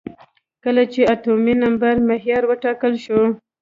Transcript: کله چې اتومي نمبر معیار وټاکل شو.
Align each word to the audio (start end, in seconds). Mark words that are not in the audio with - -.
کله 0.63 0.83
چې 0.93 1.01
اتومي 1.13 1.53
نمبر 1.63 1.93
معیار 2.07 2.43
وټاکل 2.47 2.93
شو. 3.05 3.19